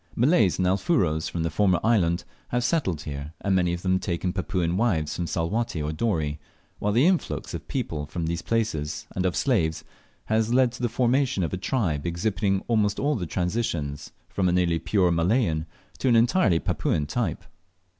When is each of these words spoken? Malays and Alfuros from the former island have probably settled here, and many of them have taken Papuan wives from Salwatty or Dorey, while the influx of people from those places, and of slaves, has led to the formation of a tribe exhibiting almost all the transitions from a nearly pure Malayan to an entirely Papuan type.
Malays 0.15 0.57
and 0.57 0.67
Alfuros 0.67 1.29
from 1.29 1.43
the 1.43 1.51
former 1.51 1.79
island 1.83 2.23
have 2.47 2.63
probably 2.63 2.63
settled 2.63 3.01
here, 3.03 3.33
and 3.41 3.53
many 3.55 3.71
of 3.71 3.83
them 3.83 3.91
have 3.91 4.01
taken 4.01 4.33
Papuan 4.33 4.75
wives 4.75 5.15
from 5.15 5.27
Salwatty 5.27 5.79
or 5.79 5.93
Dorey, 5.93 6.39
while 6.79 6.91
the 6.91 7.05
influx 7.05 7.53
of 7.53 7.67
people 7.67 8.07
from 8.07 8.25
those 8.25 8.41
places, 8.41 9.05
and 9.15 9.27
of 9.27 9.35
slaves, 9.35 9.83
has 10.25 10.51
led 10.51 10.71
to 10.71 10.81
the 10.81 10.89
formation 10.89 11.43
of 11.43 11.53
a 11.53 11.55
tribe 11.57 12.07
exhibiting 12.07 12.63
almost 12.67 12.97
all 12.99 13.13
the 13.13 13.27
transitions 13.27 14.11
from 14.27 14.49
a 14.49 14.51
nearly 14.51 14.79
pure 14.79 15.11
Malayan 15.11 15.67
to 15.99 16.07
an 16.07 16.15
entirely 16.15 16.57
Papuan 16.57 17.05
type. 17.05 17.43